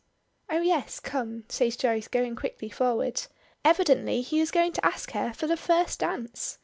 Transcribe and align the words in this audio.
"Oh 0.49 0.61
yes 0.61 0.99
come," 0.99 1.43
says 1.47 1.77
Joyce 1.77 2.07
going 2.07 2.35
quickly 2.35 2.71
forward. 2.71 3.21
Evidently 3.63 4.21
he 4.23 4.39
is 4.39 4.49
going 4.49 4.73
to 4.73 4.83
ask 4.83 5.11
her 5.11 5.31
for 5.31 5.45
the 5.45 5.55
first 5.55 5.99
dance! 5.99 6.57